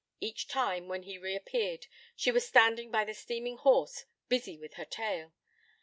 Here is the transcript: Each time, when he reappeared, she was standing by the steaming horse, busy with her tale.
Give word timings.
Each 0.19 0.47
time, 0.47 0.87
when 0.87 1.03
he 1.03 1.19
reappeared, 1.19 1.85
she 2.15 2.31
was 2.31 2.47
standing 2.47 2.89
by 2.89 3.05
the 3.05 3.13
steaming 3.13 3.57
horse, 3.57 4.05
busy 4.27 4.57
with 4.57 4.73
her 4.73 4.85
tale. 4.85 5.33